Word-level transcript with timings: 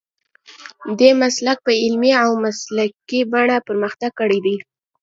دې 0.99 1.09
مسلک 1.21 1.57
په 1.65 1.71
عملي 1.83 2.11
او 2.23 2.29
مسلکي 2.45 3.21
بڼه 3.31 3.57
پرمختګ 3.67 4.11
کړی 4.19 4.39
دی. 4.45 4.57